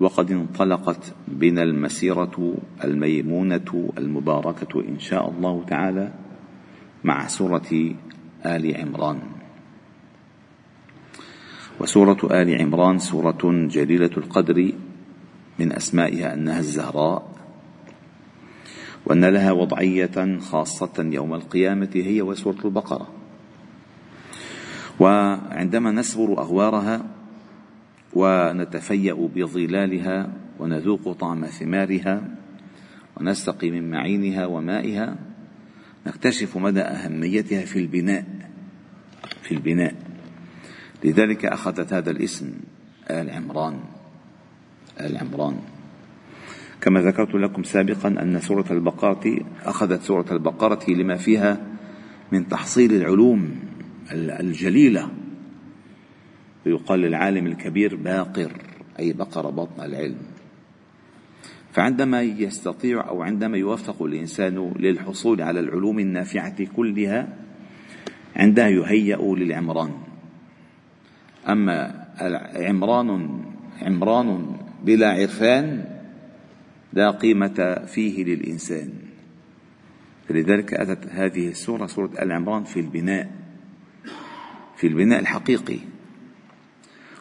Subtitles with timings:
[0.00, 2.54] وقد انطلقت بنا المسيرة
[2.84, 6.12] الميمونة المباركة إن شاء الله تعالى
[7.04, 7.94] مع سورة
[8.46, 9.20] آل عمران.
[11.80, 14.72] وسورة آل عمران سورة جليلة القدر
[15.58, 17.30] من أسمائها أنها الزهراء
[19.06, 23.08] وأن لها وضعية خاصة يوم القيامة هي وسورة البقرة.
[25.00, 27.19] وعندما نسبر أغوارها
[28.12, 32.22] ونتفيأ بظلالها ونذوق طعم ثمارها
[33.16, 35.16] ونستقي من معينها ومائها.
[36.06, 38.24] نكتشف مدى أهميتها في البناء
[39.42, 39.94] في البناء.
[41.04, 42.52] لذلك أخذت هذا الاسم
[43.10, 43.80] آل عمران
[45.00, 45.56] آل عمران.
[46.80, 51.66] كما ذكرت لكم سابقا أن سورة البقرة أخذت سورة البقرة لما فيها
[52.32, 53.60] من تحصيل العلوم
[54.12, 55.10] الجليلة.
[56.66, 58.52] ويقال للعالم الكبير باقر
[58.98, 60.18] أي بقر بطن العلم.
[61.72, 67.36] فعندما يستطيع أو عندما يوفق الإنسان للحصول على العلوم النافعة كلها
[68.36, 69.90] عندها يهيأ للعمران.
[71.48, 72.06] أما
[72.54, 73.40] عمران
[73.82, 75.84] عمران بلا عرفان
[76.92, 78.92] لا قيمة فيه للإنسان.
[80.28, 83.30] فلذلك أتت هذه السورة سورة العمران في البناء
[84.76, 85.78] في البناء الحقيقي.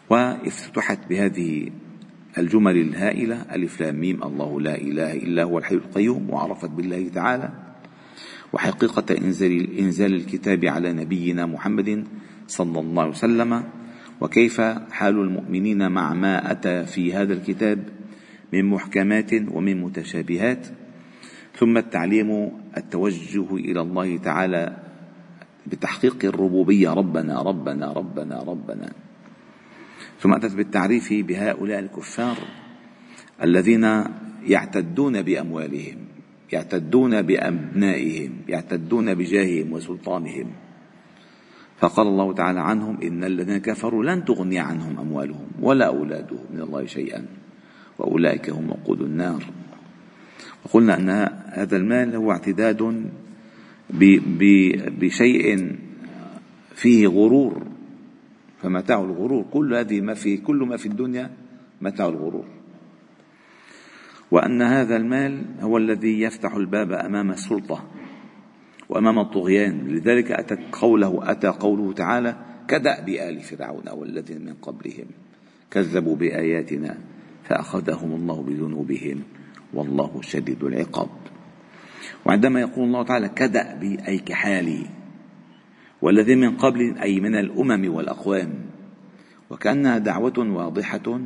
[0.10, 1.70] وافتتحت بهذه
[2.38, 7.50] الجمل الهائلة ألف لام ميم الله لا إله إلا هو الحي القيوم وعرفت بالله تعالى.
[8.54, 12.08] وحقيقة إنزال, إنزال الكتاب على نبينا محمد
[12.48, 13.64] صلى الله عليه وسلم.
[14.22, 14.62] وكيف
[14.92, 17.80] حال المؤمنين مع ما أتى في هذا الكتاب
[18.54, 20.68] من محكمات ومن متشابهات.
[21.56, 24.78] ثم التعليم التوجه إلى الله تعالى
[25.68, 28.90] بتحقيق الربوبية ربنا ربنا ربنا ربنا.
[30.20, 32.38] ثم أتت بالتعريف بهؤلاء الكفار
[33.44, 34.04] الذين
[34.48, 35.98] يعتدون بأموالهم
[36.52, 40.48] يعتدون بأبنائهم يعتدون بجاههم وسلطانهم.
[41.80, 46.86] فقال الله تعالى عنهم إن الذين كفروا لن تغني عنهم أموالهم ولا أولادهم من الله
[46.86, 47.26] شيئا
[48.00, 49.44] وأولئك هم وقود النار.
[50.66, 51.10] وقلنا أن
[51.46, 53.10] هذا المال هو اعتداد
[55.00, 55.76] بشيء
[56.76, 57.69] فيه غرور.
[58.62, 61.32] فمتاع الغرور كل هذه ما في كل ما في الدنيا
[61.82, 62.46] متاع الغرور.
[64.32, 67.84] وأن هذا المال هو الذي يفتح الباب أمام السلطة
[68.90, 69.88] وأمام الطغيان.
[69.88, 72.36] لذلك أتى قوله أتى قوله تعالى
[72.68, 75.06] كدأب آل فرعون والذين من قبلهم
[75.72, 76.98] كذبوا بآياتنا
[77.44, 79.24] فأخذهم الله بذنوبهم
[79.74, 81.10] والله شديد العقاب.
[82.26, 84.99] وعندما يقول الله تعالى كدأب أي كحالي
[86.02, 88.54] والذي من قبل أي من الأمم والأقوام.
[89.50, 91.20] وكأنها دعوة واضحة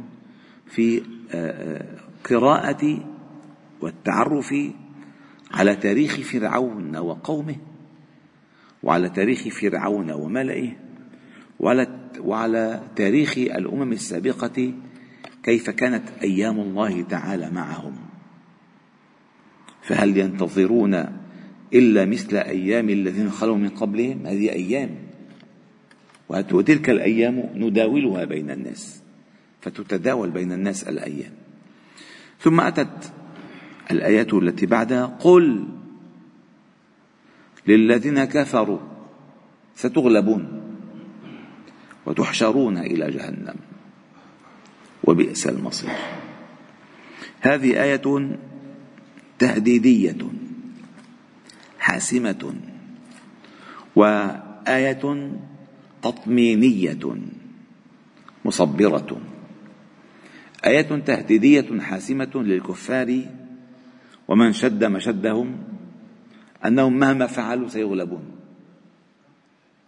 [0.68, 1.02] في آه،
[1.34, 1.86] آه،
[2.30, 3.00] قراءة
[3.82, 4.56] والتعرف
[5.52, 7.56] على تاريخ فرعون وقومه
[8.84, 10.72] وعلى تاريخ فرعون وملئه
[11.60, 11.88] وعلى
[12.20, 14.74] وعلى تاريخ الأمم السابقة
[15.44, 17.96] كيف كانت أيام الله تعالى معهم.
[19.82, 21.23] فهل ينتظرون
[21.74, 24.28] إلا مثل أيام الذين خلوا من قبلهم.
[24.28, 24.90] هذه أيام.
[26.30, 29.02] وتلك الأيام نداولها بين الناس.
[29.62, 31.32] فتتداول بين الناس الأيام.
[32.40, 33.14] ثم أتت
[33.92, 35.06] الآيات التي بعدها.
[35.06, 35.66] قل
[37.68, 38.80] للذين كفروا
[39.76, 40.62] ستغلبون
[42.06, 43.56] وتحشرون إلى جهنم.
[45.04, 45.90] وبئس المصير.
[47.42, 48.38] هذه آية
[49.40, 50.43] تهديدية.
[51.94, 52.56] حاسمة
[53.96, 55.06] وآية
[56.02, 57.04] تطمينية
[58.46, 59.22] مصبرة.
[60.66, 63.22] آية تهديدية حاسمة للكفار
[64.28, 65.58] ومن شد مشدهم
[66.66, 68.26] أنهم مهما فعلوا سيغلبون.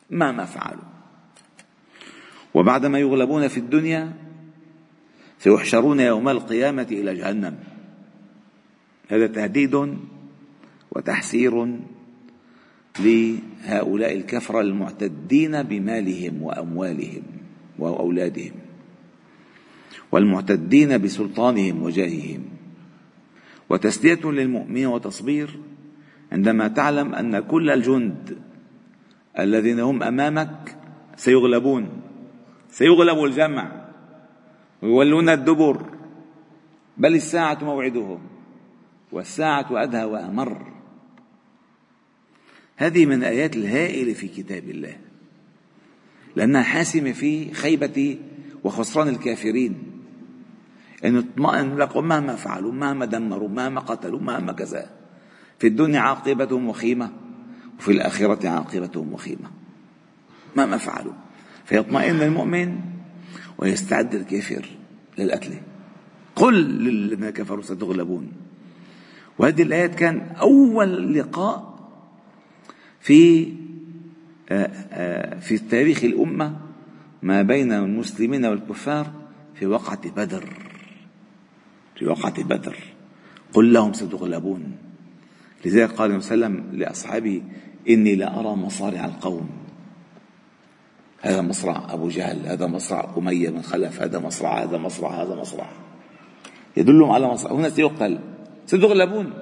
[0.10, 0.90] مهما فعلوا.
[2.54, 4.14] وبعدما يغلبون في الدنيا
[5.40, 7.58] سيحشرون يوم القيامة إلى جهنم.
[9.10, 9.98] هذا تهديد
[10.92, 11.80] وتحسير
[13.00, 17.24] لهؤلاء الكفرة المعتدين بمالهم وأموالهم
[17.80, 18.54] وأولادهم
[20.12, 22.44] والمعتدين بسلطانهم وجاههم.
[23.70, 25.60] وتسلية للمؤمن وتصبير
[26.32, 28.38] عندما تعلم أن كل الجند
[29.40, 30.78] الذين هم أمامك
[31.16, 31.90] سيغلبون
[32.70, 33.72] سيغلب الجمع
[34.82, 35.86] ويولون الدبر
[36.98, 38.20] بل الساعة موعدهم
[39.12, 40.75] والساعة أدهى وأمر.
[42.76, 44.98] هذه من الآيات الهائلة في كتاب الله
[46.36, 48.18] لأنها حاسمة في خيبة
[48.64, 49.76] وخسران الكافرين.
[51.06, 54.90] أن اطمئن لك مهما فعلوا مهما دمروا مهما قتلوا مهما كذا.
[55.60, 57.12] في الدنيا عاقبتهم وخيمة
[57.80, 59.52] وفي الآخرة عاقبتهم وخيمة.
[60.56, 61.14] مهما فعلوا.
[61.66, 62.80] فيطمئن المؤمن
[63.58, 64.66] ويستعد الكافر
[65.18, 65.54] للقتل.
[66.36, 68.32] قل للذين كفروا ستغلبون.
[69.40, 71.75] وهذه الآيات كان أول لقاء
[73.06, 73.54] في
[74.50, 76.58] آه، آه، في تاريخ الأمة
[77.22, 79.12] ما بين المسلمين والكفار
[79.56, 80.50] في وقعة بدر.
[81.96, 82.76] في وقعة بدر.
[83.54, 84.78] قل لهم ستغلبون.
[85.66, 87.42] لذلك قال صلى الله عليه وسلم لأصحابه
[87.90, 89.50] إني لأرى مصارع القوم.
[91.22, 95.70] هذا مصرع أبو جهل هذا مصرع أمية بن خلف هذا مصرع هذا مصرع هذا مصرع.
[96.78, 97.52] يدلهم على مصرع.
[97.52, 98.20] هنا سيقتل
[98.66, 99.34] ستغلبون.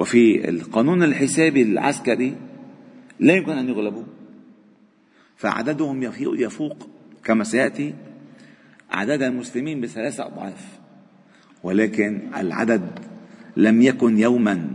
[0.00, 2.36] وفي القانون الحسابي العسكري
[3.20, 4.04] لا يمكن أن يغلبوا
[5.36, 6.88] فعددهم يفوق
[7.24, 7.94] كما سيأتي
[8.90, 10.78] عدد المسلمين بثلاثة أضعاف
[11.62, 12.98] ولكن العدد
[13.56, 14.70] لم يكن يوما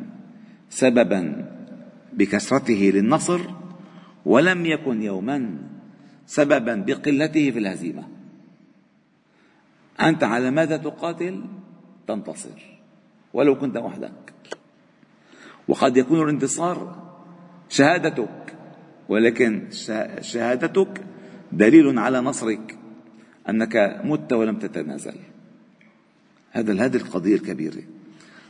[0.69, 1.51] سببا
[2.13, 3.41] بكثرته للنصر
[4.25, 5.57] ولم يكن يوما
[6.25, 8.03] سببا بقلته في الهزيمة.
[10.01, 11.43] أنت على ماذا تقاتل؟
[12.07, 12.79] تنتصر
[13.33, 14.24] ولو كنت وحدك.
[15.67, 17.05] وقد يكون الانتصار
[17.69, 18.55] شهادتك
[19.09, 19.67] ولكن
[20.21, 21.01] شهادتك
[21.51, 22.77] دليل على نصرك
[23.49, 25.15] أنك مت ولم تتنازل.
[26.51, 27.81] هذا هذه القضية الكبيرة.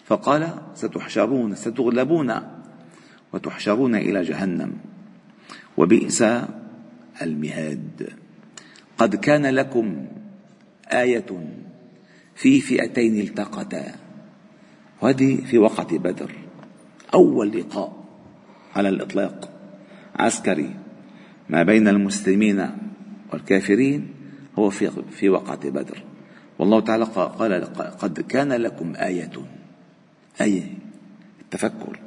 [0.06, 2.33] فقال ستحشرون ستغلبون
[3.33, 4.73] وتحشرون إلى جهنم
[5.77, 6.23] وبئس
[7.21, 8.09] المهاد.
[8.97, 10.06] قد كان لكم
[10.88, 11.25] آية
[12.35, 13.95] في فئتين التقتا
[15.01, 16.44] وهذه في وقت بدر.
[17.15, 18.06] أول لقاء
[18.75, 19.50] على الإطلاق
[20.15, 20.75] عسكري
[21.50, 22.69] ما بين المسلمين
[23.33, 24.09] والكافرين
[24.59, 26.03] هو في في وقعة بدر.
[26.59, 27.63] والله تعالى قال
[28.00, 29.31] قد كان لكم آية.
[30.41, 30.73] آية
[31.41, 32.00] التفكر.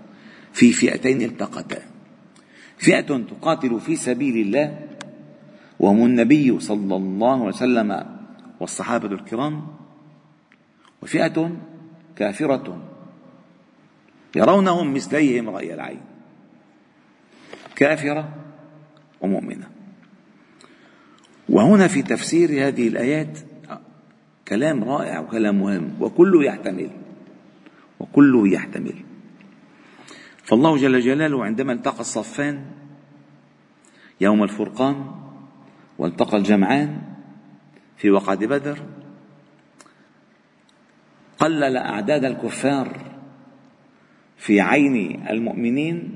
[0.53, 1.83] في فئتين التقتا.
[2.79, 4.89] فئة تقاتل في سبيل الله
[5.81, 8.07] وهم النبي صلى الله عليه وسلم
[8.61, 9.67] والصحابة الكرام
[11.03, 11.57] وفئة
[12.17, 12.88] كافرة
[14.37, 16.01] يرونهم مثليهم رأي العين.
[17.77, 18.29] كافرة
[19.21, 19.69] ومؤمنة.
[21.49, 23.39] وهنا في تفسير هذه الآيات
[24.49, 26.91] كلام رائع وكلام مهم وكله يحتمل
[28.01, 28.95] وكله يحتمل.
[30.45, 32.65] فالله جل جلاله عندما التقى الصفان
[34.21, 35.11] يوم الفرقان
[35.99, 37.03] والتقى الجمعان
[37.97, 38.79] في وقعة بدر
[41.39, 43.08] قلل أعداد الكفار
[44.39, 46.15] في عين المؤمنين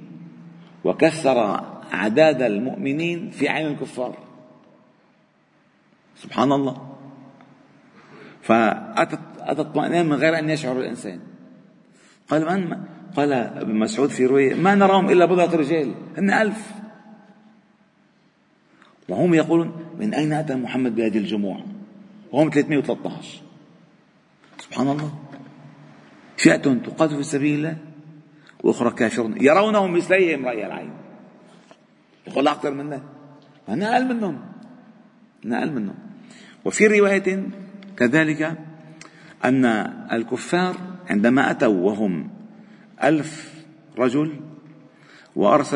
[0.84, 1.38] وكثر
[1.94, 4.18] أعداد المؤمنين في عين الكفار.
[6.16, 6.96] سبحان الله.
[8.42, 11.20] فأتت أتت اطمئنان من غير أن يشعر الإنسان.
[12.28, 12.78] قال من
[13.16, 16.72] قال ابن مسعود في رواية ما نراهم إلا بضعة رجال هن ألف.
[19.08, 21.60] وهم يقولون من أين أتى محمد بهذه الجموع؟
[22.32, 23.42] وهم 313
[24.58, 25.12] سبحان الله.
[26.36, 27.91] فئة تقاتل في سبيل الله.
[28.62, 30.92] وأخرى كافرون يرونهم مثليهم رأي العين.
[32.26, 33.02] يقول أكثر منا
[33.68, 34.40] أنا أقل منهم.
[35.44, 35.94] أنا أقل منهم.
[36.64, 37.46] وفي رواية
[37.96, 38.58] كذلك
[39.44, 39.64] أن
[40.12, 40.76] الكفار
[41.10, 42.30] عندما أتوا وهم
[43.04, 43.54] ألف
[43.98, 44.40] رجل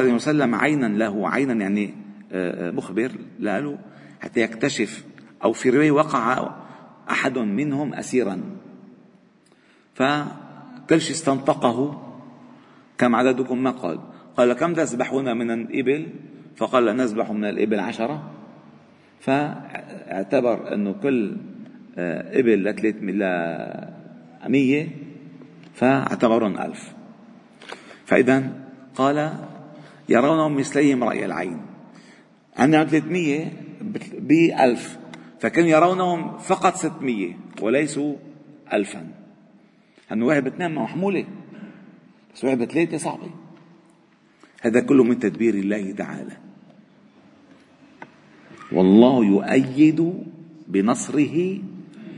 [0.04, 1.94] عليه وسلم عينا له عينا يعني
[2.32, 3.78] آه، آه، مخبر له
[4.20, 5.04] حتى يكتشف
[5.44, 6.54] أو في رواية وقع
[7.10, 8.40] أحد منهم أسيرا.
[9.94, 12.05] فكل شيء استنطقه
[12.98, 13.98] كم عددكم ما قال؟
[14.36, 16.06] قال كم تذبحون من الإبل؟
[16.56, 18.30] فقال نذبح من الإبل عشرة.
[19.20, 21.36] فاعتبر أنه كل
[21.98, 22.94] آه، إبل لثلاث
[24.48, 24.88] مية
[25.74, 26.92] فاعتبرهم ألف.
[28.06, 28.52] فإذا
[28.94, 29.32] قال
[30.08, 31.60] يرونهم مثليهم رأي العين.
[32.56, 33.52] عندنا 300
[34.18, 34.98] بألف
[35.40, 38.14] فكانوا يرونهم فقط 600 وليسوا
[38.72, 39.08] ألفا.
[40.12, 41.24] أنه واحد باثنين محمولة.
[42.36, 43.30] بس واحد بثلاثة صعبة.
[44.60, 46.36] هذا كله من تدبير الله تعالى.
[48.72, 50.24] والله يؤيد
[50.68, 51.58] بنصره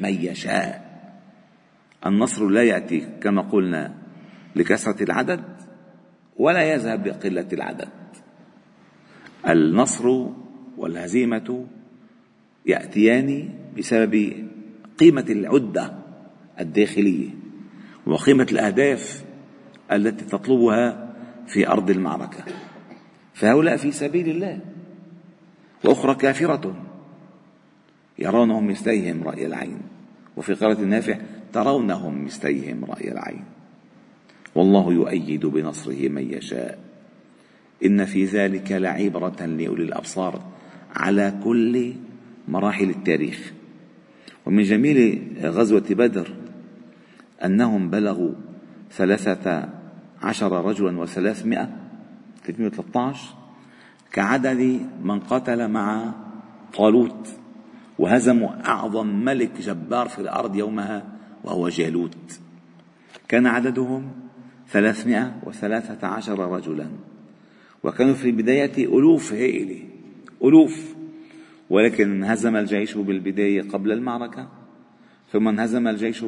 [0.01, 0.89] من يشاء.
[2.07, 3.95] النصر لا يأتي كما قلنا
[4.57, 5.45] لكثرة العدد
[6.37, 7.89] ولا يذهب بقلة العدد.
[9.49, 10.27] النصر
[10.77, 11.67] والهزيمة
[12.67, 13.49] يأتيان
[13.79, 14.49] بسبب
[14.99, 15.99] قيمة العدة
[16.61, 17.31] الداخلية
[18.07, 19.28] وقيمة الأهداف
[19.93, 21.15] التي تطلبها
[21.47, 22.45] في أرض المعركة.
[23.35, 24.61] فهؤلاء في سبيل الله.
[25.85, 26.77] وأخرى كافرة.
[28.19, 29.79] يرونهم مثليهم رأي العين.
[30.37, 31.19] وفي قراءة النافع
[31.53, 33.45] ترونهم مثليهم رأي العين.
[34.55, 36.79] والله يؤيد بنصره من يشاء.
[37.85, 40.43] إن في ذلك لعبرة لأولي الأبصار
[40.97, 41.93] على كل
[42.49, 43.53] مراحل التاريخ.
[44.47, 46.35] ومن جميل غزوة بدر
[47.45, 48.35] أنهم بلغوا
[48.93, 49.78] ثلاثة
[50.23, 51.69] عشر رجلا وثلاثمائة
[52.45, 53.35] 313
[54.13, 56.13] كعدد من قتل مع
[56.75, 57.29] طالوت
[57.99, 61.05] وهزموا أعظم ملك جبار في الأرض يومها
[61.45, 62.41] وهو جالوت.
[63.29, 64.11] كان عددهم
[64.69, 66.87] ثلاثمائة وثلاثة عشر رجلا.
[67.85, 69.83] وكانوا في البداية ألوف هائلة
[70.45, 70.95] ألوف.
[71.71, 74.49] ولكن انهزم الجيش بالبداية قبل المعركة
[75.33, 76.25] ثم انهزم الجيش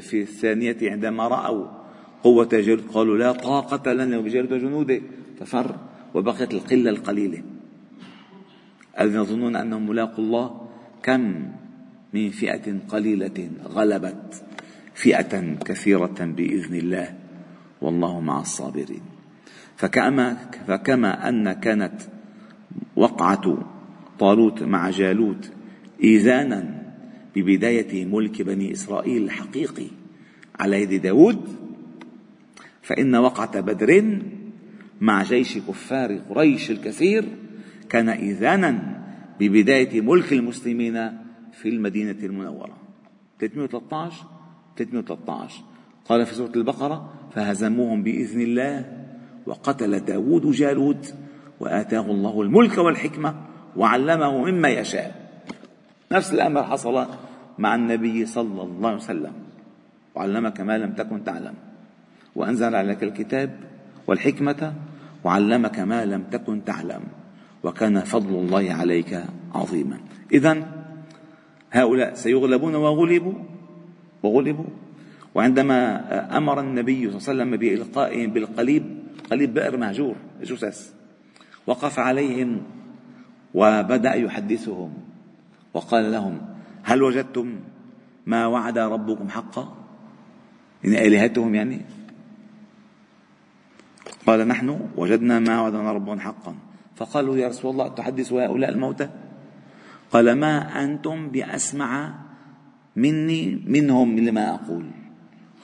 [0.00, 1.81] في الثانية عندما رأوا
[2.22, 5.00] قوة جالوت قالوا لا طاقة لنا بجالوت وجنوده
[5.40, 5.76] ففر
[6.14, 7.42] وبقيت القلة القليلة.
[9.00, 10.68] الذين يظنون أنهم ملاقوا الله؟
[11.02, 11.48] كم
[12.14, 14.42] من فئة قليلة غلبت
[14.94, 17.14] فئة كثيرة بإذن الله.
[17.80, 19.02] والله مع الصابرين.
[19.76, 20.36] فكما,
[20.66, 22.00] فكما أن كانت
[22.96, 23.58] وقعة
[24.18, 25.50] طالوت مع جالوت
[26.04, 26.82] إيذانا
[27.36, 29.86] ببداية ملك بني إسرائيل الحقيقي
[30.60, 31.61] على يد داود
[32.82, 34.18] فإن وقعة بدر
[35.00, 37.24] مع جيش كفار قريش الكثير
[37.88, 39.02] كان إذانا
[39.40, 41.18] ببداية ملك المسلمين
[41.52, 42.76] في المدينة المنورة.
[43.40, 44.24] 313
[44.76, 45.62] 313
[46.04, 49.04] قال في سورة البقرة فهزموهم بإذن الله
[49.46, 51.14] وقتل داود جالوت
[51.60, 53.34] وآتاه الله الملك والحكمة
[53.76, 55.30] وعلمه مما يشاء.
[56.12, 57.06] نفس الأمر حصل
[57.58, 59.32] مع النبي صلى الله عليه وسلم.
[60.14, 61.54] وعلمك ما لم تكن تعلم.
[62.36, 63.50] وأنزل عليك الكتاب
[64.06, 64.74] والحكمة
[65.24, 67.02] وعلمك ما لم تكن تعلم
[67.62, 69.24] وكان فضل الله عليك
[69.54, 69.98] عظيما.
[70.32, 70.68] إذا
[71.72, 73.34] هؤلاء سيغلبون وغلبوا
[74.22, 74.64] وغلبوا.
[75.34, 78.84] وعندما أمر النبي صلى الله عليه وسلم بإلقائهم بالقليب
[79.30, 80.92] قليب بئر مهجور جثث
[81.66, 82.62] وقف عليهم
[83.54, 84.92] وبدأ يحدثهم
[85.74, 86.40] وقال لهم
[86.82, 87.60] هل وجدتم
[88.26, 89.76] ما وعد ربكم حقا؟
[90.84, 91.80] إن آلهتهم يعني
[94.26, 96.54] قال نحن وجدنا ما وعدنا ربنا حقا.
[96.96, 99.08] فقالوا يا رسول الله تحدث هؤلاء الموتى؟
[100.10, 102.14] قال ما أنتم بأسمع
[102.96, 104.84] مني منهم لما أقول.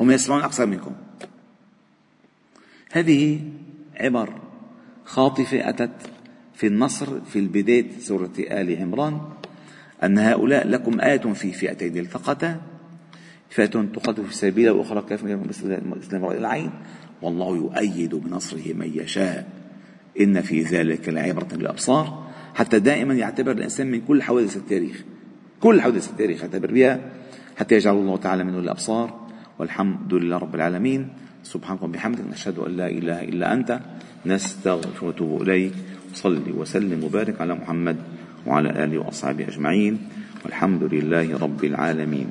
[0.00, 0.93] هم يسمعون أكثر منكم.
[2.93, 3.41] هذه
[4.00, 4.29] عبر
[5.05, 6.11] خاطفة أتت
[6.55, 9.21] في النصر في البداية سورة آل عمران
[10.03, 12.61] أن هؤلاء لكم آية في فئتين التقتا
[13.50, 15.35] فئة تقاتل في سبيل وأخرى كافرة
[15.97, 16.71] مثل رأي العين.
[17.23, 19.49] والله يؤيد بنصره من يشاء.
[20.21, 22.29] إن في ذلك لعبرة للأبصار.
[22.55, 25.05] حتى دائما يعتبر الإنسان من كل حوادث التاريخ.
[25.61, 27.01] كل حوادث التاريخ يعتبر بها
[27.57, 29.27] حتى يجعل الله تعالى منه الأبصار.
[29.59, 31.09] والحمد لله رب العالمين.
[31.43, 32.25] سبحانك وبحمدك.
[32.31, 33.81] نشهد أن لا إله إلا أنت.
[34.27, 35.73] نستغفر ونتوب إليك.
[36.15, 37.97] صلي وسلم وبارك على محمد
[38.47, 39.99] وعلى آله وأصحابه أجمعين.
[40.45, 42.27] والحمد لله رب العالمين.